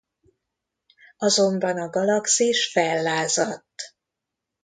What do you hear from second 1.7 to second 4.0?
a galaxis fellázadt.